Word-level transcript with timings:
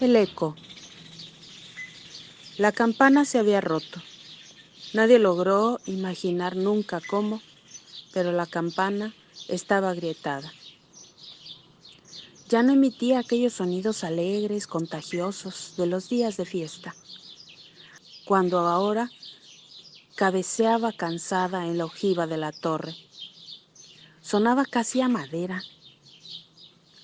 El 0.00 0.14
eco. 0.14 0.54
La 2.56 2.70
campana 2.70 3.24
se 3.24 3.40
había 3.40 3.60
roto. 3.60 4.00
Nadie 4.94 5.18
logró 5.18 5.80
imaginar 5.86 6.54
nunca 6.54 7.00
cómo, 7.00 7.42
pero 8.12 8.30
la 8.30 8.46
campana 8.46 9.12
estaba 9.48 9.90
agrietada. 9.90 10.52
Ya 12.48 12.62
no 12.62 12.74
emitía 12.74 13.18
aquellos 13.18 13.54
sonidos 13.54 14.04
alegres, 14.04 14.68
contagiosos 14.68 15.74
de 15.76 15.88
los 15.88 16.08
días 16.08 16.36
de 16.36 16.44
fiesta, 16.44 16.94
cuando 18.24 18.60
ahora 18.60 19.10
cabeceaba 20.14 20.92
cansada 20.92 21.66
en 21.66 21.76
la 21.76 21.86
ojiva 21.86 22.28
de 22.28 22.36
la 22.36 22.52
torre. 22.52 22.94
Sonaba 24.20 24.64
casi 24.64 25.00
a 25.00 25.08
madera. 25.08 25.60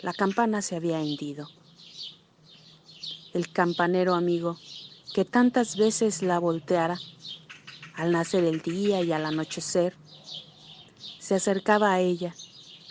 La 0.00 0.12
campana 0.12 0.62
se 0.62 0.76
había 0.76 1.00
hendido 1.00 1.48
el 3.34 3.52
campanero 3.52 4.14
amigo, 4.14 4.56
que 5.12 5.24
tantas 5.24 5.76
veces 5.76 6.22
la 6.22 6.38
volteara 6.38 6.98
al 7.96 8.12
nacer 8.12 8.44
el 8.44 8.62
día 8.62 9.02
y 9.02 9.12
al 9.12 9.26
anochecer. 9.26 9.94
Se 11.18 11.34
acercaba 11.34 11.92
a 11.92 12.00
ella, 12.00 12.34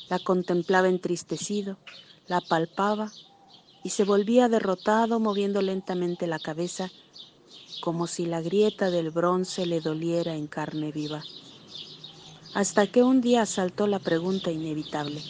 la 0.09 0.20
contemplaba 0.20 0.89
entristecido, 0.89 1.77
la 2.27 2.41
palpaba 2.41 3.11
y 3.84 3.89
se 3.89 4.03
volvía 4.03 4.49
derrotado 4.49 5.20
moviendo 5.20 5.61
lentamente 5.61 6.27
la 6.27 6.39
cabeza 6.39 6.91
como 7.81 8.07
si 8.07 8.25
la 8.25 8.41
grieta 8.41 8.89
del 8.89 9.12
bronce 9.12 9.65
le 9.65 9.81
doliera 9.81 10.35
en 10.35 10.48
carne 10.48 10.91
viva. 10.91 11.21
Hasta 12.53 12.87
que 12.87 13.03
un 13.03 13.20
día 13.20 13.45
saltó 13.45 13.87
la 13.87 13.99
pregunta 13.99 14.51
inevitable. 14.51 15.21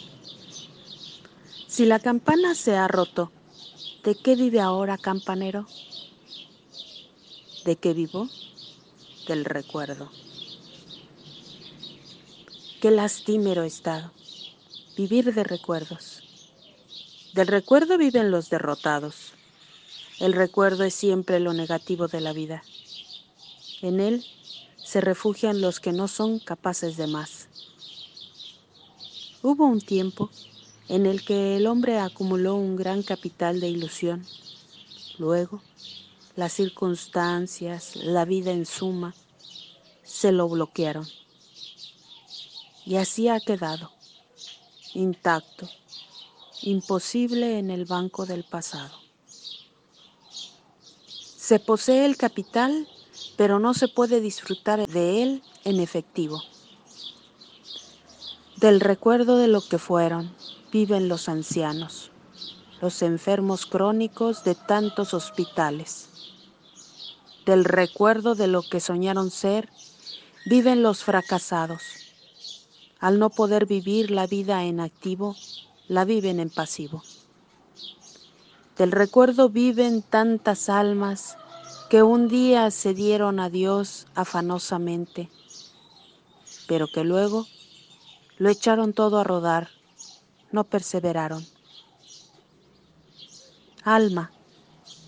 Si 1.66 1.84
la 1.84 1.98
campana 1.98 2.54
se 2.54 2.76
ha 2.76 2.86
roto, 2.86 3.32
¿De 4.04 4.14
qué 4.14 4.36
vive 4.36 4.60
ahora, 4.60 4.98
campanero? 4.98 5.66
¿De 7.64 7.76
qué 7.76 7.94
vivo? 7.94 8.28
Del 9.26 9.44
recuerdo. 9.44 10.10
Qué 12.80 12.90
lastimero 12.90 13.62
estado, 13.62 14.12
vivir 14.96 15.32
de 15.32 15.42
recuerdos. 15.42 16.22
Del 17.32 17.46
recuerdo 17.46 17.96
viven 17.96 18.30
los 18.30 18.50
derrotados. 18.50 19.32
El 20.20 20.34
recuerdo 20.34 20.84
es 20.84 20.94
siempre 20.94 21.40
lo 21.40 21.54
negativo 21.54 22.06
de 22.06 22.20
la 22.20 22.32
vida. 22.34 22.62
En 23.80 24.00
él 24.00 24.24
se 24.76 25.00
refugian 25.00 25.60
los 25.60 25.80
que 25.80 25.92
no 25.92 26.06
son 26.08 26.38
capaces 26.38 26.96
de 26.96 27.06
más. 27.06 27.48
Hubo 29.42 29.66
un 29.66 29.80
tiempo 29.80 30.30
en 30.88 31.06
el 31.06 31.24
que 31.24 31.56
el 31.56 31.66
hombre 31.66 31.98
acumuló 31.98 32.56
un 32.56 32.76
gran 32.76 33.02
capital 33.02 33.60
de 33.60 33.68
ilusión. 33.68 34.24
Luego, 35.18 35.62
las 36.36 36.52
circunstancias, 36.52 37.96
la 37.96 38.24
vida 38.24 38.50
en 38.50 38.66
suma, 38.66 39.14
se 40.02 40.32
lo 40.32 40.48
bloquearon. 40.48 41.06
Y 42.84 42.96
así 42.96 43.28
ha 43.28 43.40
quedado, 43.40 43.92
intacto, 44.92 45.68
imposible 46.62 47.58
en 47.58 47.70
el 47.70 47.84
banco 47.84 48.26
del 48.26 48.44
pasado. 48.44 48.94
Se 51.06 51.58
posee 51.58 52.04
el 52.04 52.16
capital, 52.16 52.88
pero 53.36 53.58
no 53.58 53.74
se 53.74 53.88
puede 53.88 54.20
disfrutar 54.20 54.86
de 54.86 55.22
él 55.22 55.42
en 55.64 55.80
efectivo. 55.80 56.42
Del 58.56 58.80
recuerdo 58.80 59.36
de 59.36 59.48
lo 59.48 59.60
que 59.60 59.78
fueron, 59.78 60.34
viven 60.74 61.06
los 61.08 61.28
ancianos, 61.28 62.10
los 62.80 63.02
enfermos 63.02 63.64
crónicos 63.64 64.42
de 64.42 64.56
tantos 64.56 65.14
hospitales. 65.14 66.08
Del 67.46 67.64
recuerdo 67.64 68.34
de 68.34 68.48
lo 68.48 68.60
que 68.62 68.80
soñaron 68.80 69.30
ser, 69.30 69.68
viven 70.46 70.82
los 70.82 71.04
fracasados. 71.04 71.80
Al 72.98 73.20
no 73.20 73.30
poder 73.30 73.66
vivir 73.66 74.10
la 74.10 74.26
vida 74.26 74.64
en 74.64 74.80
activo, 74.80 75.36
la 75.86 76.04
viven 76.04 76.40
en 76.40 76.50
pasivo. 76.50 77.04
Del 78.76 78.90
recuerdo 78.90 79.50
viven 79.50 80.02
tantas 80.02 80.68
almas 80.68 81.38
que 81.88 82.02
un 82.02 82.26
día 82.26 82.72
se 82.72 82.94
dieron 82.94 83.38
a 83.38 83.48
Dios 83.48 84.08
afanosamente, 84.16 85.30
pero 86.66 86.88
que 86.88 87.04
luego 87.04 87.46
lo 88.38 88.48
echaron 88.48 88.92
todo 88.92 89.20
a 89.20 89.24
rodar 89.24 89.68
no 90.54 90.62
perseveraron. 90.62 91.44
Alma, 93.82 94.30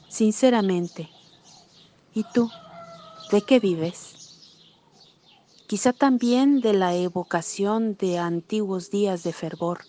sinceramente, 0.09 1.09
¿y 2.13 2.25
tú 2.35 2.51
de 3.31 3.43
qué 3.43 3.61
vives? 3.61 4.17
Quizá 5.69 5.93
también 5.93 6.61
de 6.61 6.73
la 6.73 6.97
evocación 6.97 7.97
de 7.97 8.19
antiguos 8.19 8.91
días 8.91 9.23
de 9.23 9.33
fervor. 9.33 9.85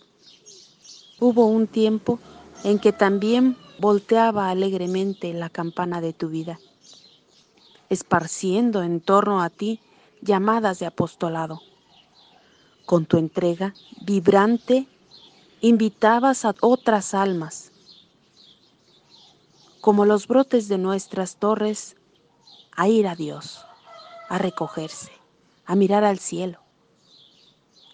Hubo 1.20 1.48
un 1.48 1.66
tiempo 1.66 2.20
en 2.64 2.78
que 2.78 2.94
también 2.94 3.58
volteaba 3.80 4.52
alegremente 4.52 5.34
la 5.34 5.50
campana 5.50 6.02
de 6.02 6.14
tu 6.14 6.30
vida, 6.30 6.60
esparciendo 7.90 8.84
en 8.84 9.02
torno 9.02 9.42
a 9.42 9.50
ti 9.50 9.80
llamadas 10.22 10.78
de 10.78 10.86
apostolado. 10.86 11.62
Con 12.86 13.08
tu 13.08 13.18
entrega 13.18 13.74
vibrante 14.02 14.88
invitabas 15.62 16.46
a 16.46 16.54
otras 16.62 17.14
almas, 17.14 17.72
como 19.82 20.06
los 20.06 20.28
brotes 20.28 20.68
de 20.68 20.78
nuestras 20.78 21.38
torres, 21.38 21.96
a 22.76 22.88
ir 22.88 23.08
a 23.08 23.16
Dios, 23.16 23.66
a 24.30 24.38
recogerse, 24.38 25.12
a 25.66 25.76
mirar 25.76 26.04
al 26.04 26.20
cielo. 26.20 26.60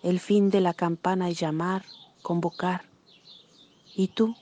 El 0.01 0.19
fin 0.19 0.50
de 0.50 0.59
la 0.59 0.74
campana 0.74 1.29
es 1.29 1.40
llamar, 1.40 1.85
convocar, 2.22 2.84
y 3.95 4.09
tú, 4.09 4.35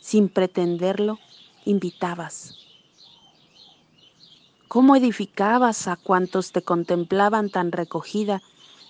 sin 0.00 0.28
pretenderlo, 0.28 1.18
invitabas. 1.64 2.58
¿Cómo 4.68 4.94
edificabas 4.94 5.88
a 5.88 5.96
cuantos 5.96 6.52
te 6.52 6.62
contemplaban 6.62 7.50
tan 7.50 7.72
recogida, 7.72 8.40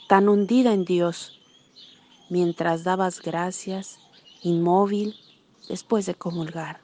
tan 0.08 0.28
hundida 0.28 0.74
en 0.74 0.84
Dios? 0.84 1.41
Mientras 2.32 2.82
dabas 2.82 3.20
gracias, 3.20 3.98
inmóvil, 4.42 5.14
después 5.68 6.06
de 6.06 6.14
comulgar. 6.14 6.80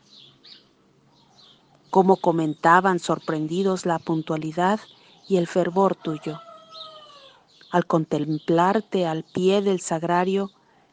Cómo 1.89 2.19
comentaban 2.19 2.99
sorprendidos 2.99 3.87
la 3.87 3.99
puntualidad 3.99 4.79
y 5.27 5.39
el 5.39 5.47
fervor 5.47 5.97
tuyo, 5.97 6.39
al 7.71 7.87
contemplarte 7.87 9.07
al 9.07 9.25
pie 9.25 9.63
del 9.63 9.81
sagrario 9.81 10.51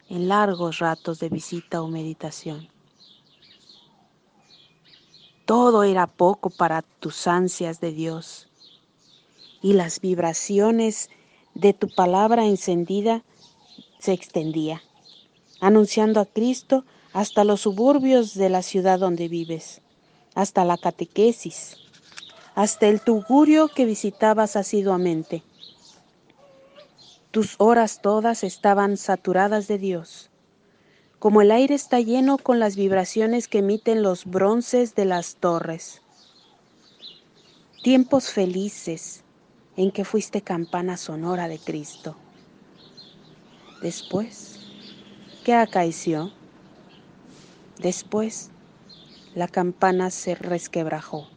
en 0.08 0.28
largos 0.28 0.78
ratos 0.78 1.18
de 1.18 1.28
visita 1.28 1.82
o 1.82 1.88
meditación. 1.88 2.70
Todo 5.44 5.82
era 5.82 6.06
poco 6.06 6.48
para 6.48 6.80
tus 6.80 7.26
ansias 7.26 7.78
de 7.82 7.92
Dios 7.92 8.48
y 9.60 9.74
las 9.74 10.00
vibraciones 10.00 11.10
de 11.52 11.74
tu 11.74 11.94
palabra 11.94 12.46
encendida 12.46 13.22
se 14.06 14.12
extendía, 14.12 14.82
anunciando 15.60 16.20
a 16.20 16.26
Cristo 16.26 16.84
hasta 17.12 17.42
los 17.42 17.62
suburbios 17.62 18.34
de 18.34 18.48
la 18.48 18.62
ciudad 18.62 19.00
donde 19.00 19.26
vives, 19.26 19.80
hasta 20.36 20.64
la 20.64 20.78
catequesis, 20.78 21.76
hasta 22.54 22.86
el 22.86 23.00
tugurio 23.00 23.66
que 23.66 23.84
visitabas 23.84 24.54
asiduamente. 24.54 25.42
Tus 27.32 27.56
horas 27.58 28.00
todas 28.00 28.44
estaban 28.44 28.96
saturadas 28.96 29.66
de 29.66 29.78
Dios, 29.78 30.30
como 31.18 31.42
el 31.42 31.50
aire 31.50 31.74
está 31.74 31.98
lleno 31.98 32.38
con 32.38 32.60
las 32.60 32.76
vibraciones 32.76 33.48
que 33.48 33.58
emiten 33.58 34.04
los 34.04 34.24
bronces 34.24 34.94
de 34.94 35.04
las 35.04 35.34
torres. 35.34 36.00
Tiempos 37.82 38.30
felices 38.30 39.24
en 39.76 39.90
que 39.90 40.04
fuiste 40.04 40.42
campana 40.42 40.96
sonora 40.96 41.48
de 41.48 41.58
Cristo. 41.58 42.14
Después, 43.86 44.58
¿qué 45.44 45.54
acaeció? 45.54 46.32
Después, 47.78 48.50
la 49.36 49.46
campana 49.46 50.10
se 50.10 50.34
resquebrajó. 50.34 51.28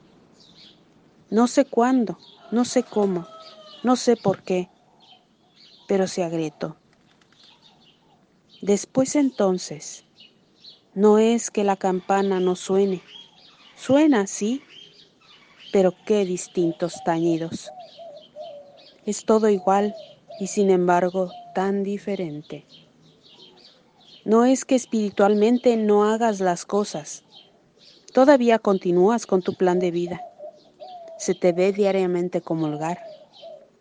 No 1.30 1.46
sé 1.46 1.66
cuándo, 1.66 2.18
no 2.50 2.66
sé 2.66 2.82
cómo, 2.82 3.28
no 3.84 3.96
sé 3.96 4.16
por 4.16 4.42
qué, 4.42 4.68
pero 5.88 6.08
se 6.08 6.24
agrietó. 6.24 6.76
Después 8.62 9.16
entonces, 9.16 10.04
no 10.96 11.20
es 11.20 11.52
que 11.52 11.64
la 11.64 11.76
campana 11.76 12.40
no 12.40 12.56
suene, 12.56 13.04
suena, 13.76 14.26
sí, 14.26 14.64
pero 15.72 15.94
qué 16.04 16.26
distintos 16.26 17.04
tañidos. 17.04 17.72
Es 19.06 19.24
todo 19.24 19.50
igual 19.50 19.94
y 20.40 20.48
sin 20.48 20.70
embargo 20.70 21.32
tan 21.54 21.84
diferente. 21.84 22.66
No 24.26 24.46
es 24.46 24.66
que 24.66 24.76
espiritualmente 24.76 25.76
no 25.78 26.04
hagas 26.04 26.40
las 26.40 26.66
cosas, 26.66 27.24
Todavía 28.14 28.58
continúas 28.58 29.28
con 29.28 29.44
tu 29.44 29.54
plan 29.54 29.78
de 29.78 29.92
vida. 29.92 30.22
Se 31.20 31.36
te 31.36 31.52
ve 31.52 31.72
diariamente 31.72 32.42
comulgar, 32.42 33.00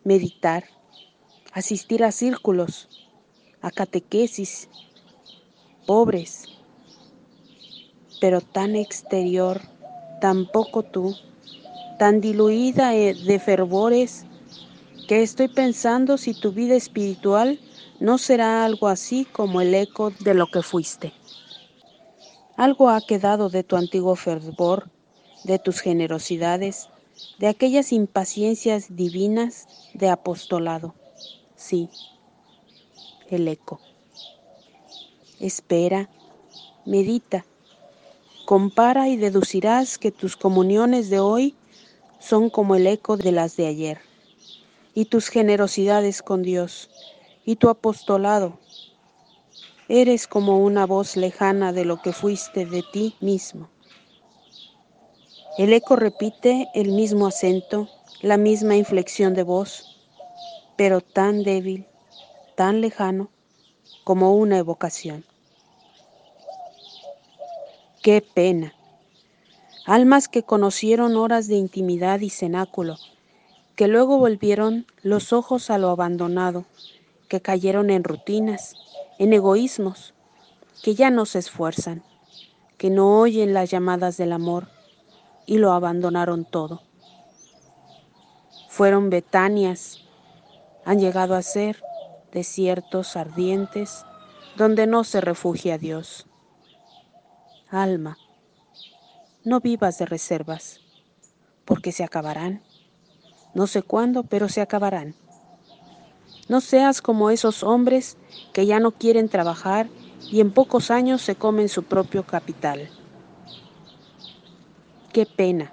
meditar, 0.04 0.64
asistir 1.52 2.04
a 2.04 2.12
círculos, 2.12 2.88
a 3.62 3.70
catequesis, 3.70 4.68
pobres, 5.86 6.44
pero 8.20 8.42
tan 8.42 8.76
exterior, 8.76 9.62
tan 10.20 10.46
poco 10.46 10.82
tú, 10.82 11.16
tan 11.98 12.20
diluida 12.20 12.94
eh, 12.94 13.14
de 13.14 13.38
fervores, 13.38 14.26
que 15.08 15.22
estoy 15.22 15.48
pensando 15.48 16.18
si 16.18 16.34
tu 16.34 16.52
vida 16.52 16.74
espiritual 16.74 17.58
no 17.98 18.18
será 18.18 18.66
algo 18.66 18.88
así 18.88 19.24
como 19.24 19.62
el 19.62 19.74
eco 19.74 20.10
de 20.10 20.34
lo 20.34 20.48
que 20.48 20.60
fuiste. 20.60 21.14
Algo 22.58 22.90
ha 22.90 23.00
quedado 23.00 23.48
de 23.48 23.64
tu 23.64 23.76
antiguo 23.76 24.16
fervor, 24.16 24.90
de 25.44 25.58
tus 25.58 25.80
generosidades, 25.80 26.90
de 27.38 27.46
aquellas 27.46 27.90
impaciencias 27.90 28.94
divinas 28.96 29.66
de 29.94 30.10
apostolado. 30.10 30.94
Sí, 31.56 31.88
el 33.30 33.48
eco. 33.48 33.80
Espera, 35.40 36.10
medita, 36.84 37.46
compara 38.44 39.08
y 39.08 39.16
deducirás 39.16 39.96
que 39.96 40.10
tus 40.10 40.36
comuniones 40.36 41.08
de 41.08 41.20
hoy 41.20 41.54
son 42.18 42.50
como 42.50 42.74
el 42.74 42.86
eco 42.86 43.16
de 43.16 43.32
las 43.32 43.56
de 43.56 43.68
ayer, 43.68 44.07
y 44.98 45.04
tus 45.04 45.28
generosidades 45.28 46.22
con 46.22 46.42
Dios, 46.42 46.90
y 47.44 47.54
tu 47.54 47.68
apostolado 47.68 48.58
Eres 49.88 50.26
como 50.26 50.58
una 50.58 50.86
voz 50.86 51.16
lejana 51.16 51.72
de 51.72 51.84
lo 51.84 52.02
que 52.02 52.12
fuiste 52.12 52.66
de 52.66 52.82
ti 52.82 53.14
mismo. 53.20 53.68
El 55.56 55.72
eco 55.72 55.94
repite 55.94 56.66
el 56.74 56.90
mismo 56.90 57.28
acento, 57.28 57.88
la 58.22 58.38
misma 58.38 58.74
inflexión 58.74 59.34
de 59.34 59.44
voz, 59.44 59.84
pero 60.76 61.00
tan 61.00 61.44
débil, 61.44 61.86
tan 62.56 62.80
lejano, 62.80 63.30
como 64.02 64.34
una 64.34 64.58
evocación. 64.58 65.24
Qué 68.02 68.20
pena. 68.20 68.74
Almas 69.86 70.26
que 70.26 70.42
conocieron 70.42 71.16
horas 71.16 71.46
de 71.46 71.54
intimidad 71.54 72.18
y 72.18 72.30
cenáculo, 72.30 72.96
que 73.78 73.86
luego 73.86 74.18
volvieron 74.18 74.86
los 75.04 75.32
ojos 75.32 75.70
a 75.70 75.78
lo 75.78 75.90
abandonado, 75.90 76.64
que 77.28 77.40
cayeron 77.40 77.90
en 77.90 78.02
rutinas, 78.02 78.74
en 79.20 79.32
egoísmos, 79.32 80.14
que 80.82 80.96
ya 80.96 81.10
no 81.10 81.26
se 81.26 81.38
esfuerzan, 81.38 82.02
que 82.76 82.90
no 82.90 83.20
oyen 83.20 83.54
las 83.54 83.70
llamadas 83.70 84.16
del 84.16 84.32
amor 84.32 84.66
y 85.46 85.58
lo 85.58 85.70
abandonaron 85.70 86.44
todo. 86.44 86.82
Fueron 88.68 89.10
Betanias, 89.10 90.00
han 90.84 90.98
llegado 90.98 91.36
a 91.36 91.42
ser 91.42 91.80
desiertos 92.32 93.14
ardientes 93.14 94.04
donde 94.56 94.88
no 94.88 95.04
se 95.04 95.20
refugia 95.20 95.78
Dios. 95.78 96.26
Alma, 97.70 98.18
no 99.44 99.60
vivas 99.60 99.98
de 99.98 100.06
reservas, 100.06 100.80
porque 101.64 101.92
se 101.92 102.02
acabarán. 102.02 102.60
No 103.58 103.66
sé 103.66 103.82
cuándo, 103.82 104.22
pero 104.22 104.48
se 104.48 104.60
acabarán. 104.60 105.16
No 106.48 106.60
seas 106.60 107.02
como 107.02 107.28
esos 107.28 107.64
hombres 107.64 108.16
que 108.52 108.66
ya 108.66 108.78
no 108.78 108.92
quieren 108.92 109.28
trabajar 109.28 109.88
y 110.30 110.38
en 110.38 110.52
pocos 110.52 110.92
años 110.92 111.22
se 111.22 111.34
comen 111.34 111.68
su 111.68 111.82
propio 111.82 112.22
capital. 112.22 112.88
Qué 115.12 115.26
pena, 115.26 115.72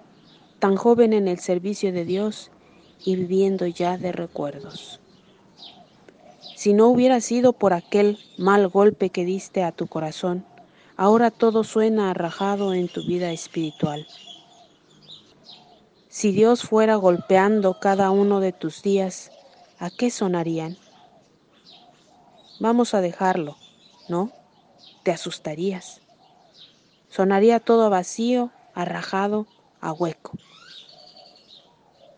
tan 0.58 0.78
joven 0.78 1.14
en 1.14 1.28
el 1.28 1.38
servicio 1.38 1.94
de 1.94 2.06
Dios 2.06 2.50
y 3.06 3.18
viviendo 3.18 3.68
ya 3.68 4.00
de 4.00 4.12
recuerdos. 4.12 5.00
Si 6.56 6.74
no 6.74 6.88
hubiera 6.88 7.22
sido 7.22 7.54
por 7.54 7.74
aquel 7.74 8.18
mal 8.40 8.68
golpe 8.68 9.12
que 9.12 9.26
diste 9.26 9.62
a 9.62 9.72
tu 9.72 9.86
corazón, 9.86 10.44
ahora 10.98 11.30
todo 11.30 11.64
suena 11.64 12.10
arrajado 12.10 12.74
en 12.74 12.88
tu 12.88 13.06
vida 13.06 13.32
espiritual. 13.32 14.08
Si 16.16 16.32
Dios 16.32 16.62
fuera 16.62 16.96
golpeando 16.96 17.78
cada 17.82 18.10
uno 18.10 18.40
de 18.40 18.54
tus 18.54 18.82
días, 18.82 19.34
¿a 19.80 19.90
qué 19.90 20.10
sonarían? 20.10 20.78
Vamos 22.62 22.94
a 22.94 23.02
dejarlo, 23.02 23.58
¿no? 24.08 24.32
Te 25.04 25.12
asustarías. 25.12 26.00
Sonaría 27.10 27.60
todo 27.60 27.90
vacío, 27.90 28.52
arrajado, 28.74 29.46
a 29.82 29.92
hueco. 29.92 30.38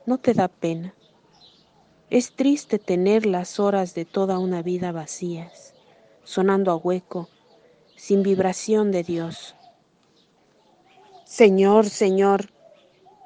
¿No 0.05 0.19
te 0.19 0.35
da 0.35 0.47
pena? 0.47 0.93
Es 2.11 2.35
triste 2.35 2.77
tener 2.77 3.25
las 3.25 3.59
horas 3.59 3.95
de 3.95 4.05
toda 4.05 4.37
una 4.37 4.61
vida 4.61 4.91
vacías, 4.91 5.73
sonando 6.23 6.69
a 6.69 6.75
hueco, 6.75 7.29
sin 7.95 8.21
vibración 8.21 8.91
de 8.91 9.01
Dios. 9.01 9.55
Señor, 11.25 11.89
Señor, 11.89 12.51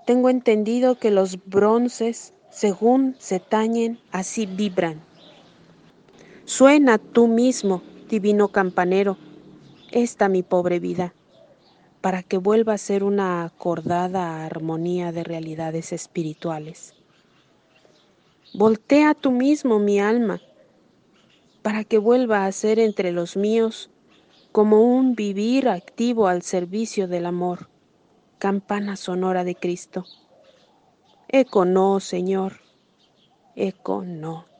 tengo 0.05 0.29
entendido 0.29 0.97
que 0.97 1.11
los 1.11 1.37
bronces 1.45 2.33
según 2.51 3.15
se 3.17 3.39
tañen, 3.39 3.99
así 4.11 4.45
vibran. 4.45 5.01
Suena 6.45 6.97
tú 6.97 7.27
mismo, 7.27 7.81
divino 8.09 8.49
campanero, 8.49 9.17
esta 9.91 10.27
mi 10.27 10.43
pobre 10.43 10.79
vida, 10.79 11.13
para 12.01 12.23
que 12.23 12.37
vuelva 12.37 12.73
a 12.73 12.77
ser 12.77 13.03
una 13.03 13.45
acordada 13.45 14.45
armonía 14.45 15.11
de 15.11 15.23
realidades 15.23 15.93
espirituales. 15.93 16.93
Voltea 18.53 19.13
tú 19.13 19.31
mismo 19.31 19.79
mi 19.79 19.99
alma, 19.99 20.41
para 21.61 21.85
que 21.85 21.99
vuelva 21.99 22.45
a 22.45 22.51
ser 22.51 22.79
entre 22.79 23.11
los 23.13 23.37
míos 23.37 23.89
como 24.51 24.81
un 24.81 25.15
vivir 25.15 25.69
activo 25.69 26.27
al 26.27 26.41
servicio 26.41 27.07
del 27.07 27.25
amor, 27.25 27.69
campana 28.41 28.95
sonora 28.95 29.43
de 29.43 29.53
Cristo. 29.53 30.03
Eco 31.27 31.63
no, 31.63 31.99
Señor, 31.99 32.53
eco 33.55 34.01
no. 34.03 34.50